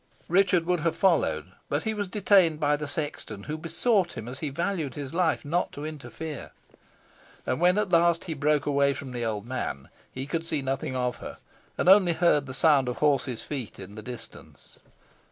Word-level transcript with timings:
Richard 0.29 0.65
would 0.65 0.79
have 0.79 0.95
followed, 0.95 1.51
but 1.69 1.83
he 1.83 1.93
was 1.93 2.07
detained 2.07 2.59
by 2.59 2.75
the 2.75 2.87
sexton, 2.87 3.43
who 3.43 3.55
besought 3.55 4.13
him, 4.13 4.27
as 4.27 4.39
he 4.39 4.49
valued 4.49 4.95
his 4.95 5.13
life, 5.13 5.45
not 5.45 5.71
to 5.73 5.85
interfere, 5.85 6.49
and 7.45 7.61
when 7.61 7.77
at 7.77 7.91
last 7.91 8.23
he 8.23 8.33
broke 8.33 8.65
away 8.65 8.95
from 8.95 9.11
the 9.11 9.23
old 9.23 9.45
man, 9.45 9.89
he 10.11 10.25
could 10.25 10.43
see 10.43 10.63
nothing 10.63 10.95
of 10.95 11.17
her, 11.17 11.37
and 11.77 11.87
only 11.87 12.13
heard 12.13 12.47
the 12.47 12.55
sound 12.55 12.89
of 12.89 12.97
horses' 12.97 13.43
feet 13.43 13.77
in 13.77 13.93
the 13.93 14.01
distance. 14.01 14.79